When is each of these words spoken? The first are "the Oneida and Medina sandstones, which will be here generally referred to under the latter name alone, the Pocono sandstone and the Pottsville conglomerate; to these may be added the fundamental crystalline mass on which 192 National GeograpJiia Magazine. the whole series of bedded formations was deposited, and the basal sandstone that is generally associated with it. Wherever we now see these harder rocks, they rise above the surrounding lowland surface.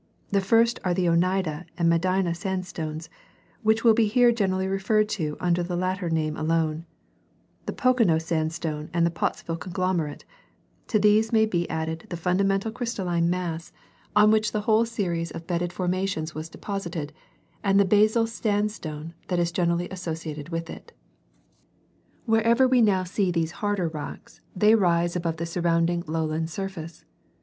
The 0.31 0.41
first 0.41 0.79
are 0.83 0.95
"the 0.95 1.07
Oneida 1.07 1.67
and 1.77 1.87
Medina 1.87 2.33
sandstones, 2.33 3.07
which 3.61 3.83
will 3.83 3.93
be 3.93 4.07
here 4.07 4.31
generally 4.31 4.65
referred 4.67 5.07
to 5.09 5.37
under 5.39 5.61
the 5.61 5.75
latter 5.75 6.09
name 6.09 6.35
alone, 6.35 6.87
the 7.67 7.73
Pocono 7.73 8.17
sandstone 8.17 8.89
and 8.95 9.05
the 9.05 9.11
Pottsville 9.11 9.57
conglomerate; 9.57 10.25
to 10.87 10.97
these 10.97 11.31
may 11.31 11.45
be 11.45 11.69
added 11.69 12.07
the 12.09 12.17
fundamental 12.17 12.71
crystalline 12.71 13.29
mass 13.29 13.71
on 14.15 14.31
which 14.31 14.51
192 14.51 14.57
National 14.57 14.57
GeograpJiia 14.57 14.57
Magazine. 14.57 14.57
the 14.57 14.65
whole 14.65 14.85
series 14.87 15.31
of 15.31 15.45
bedded 15.47 15.71
formations 15.73 16.33
was 16.33 16.49
deposited, 16.49 17.13
and 17.63 17.79
the 17.79 17.85
basal 17.85 18.25
sandstone 18.25 19.13
that 19.27 19.37
is 19.37 19.51
generally 19.51 19.87
associated 19.91 20.49
with 20.49 20.67
it. 20.71 20.93
Wherever 22.25 22.67
we 22.67 22.81
now 22.81 23.03
see 23.03 23.29
these 23.29 23.51
harder 23.61 23.87
rocks, 23.87 24.41
they 24.55 24.73
rise 24.73 25.15
above 25.15 25.37
the 25.37 25.45
surrounding 25.45 26.03
lowland 26.07 26.49
surface. 26.49 27.05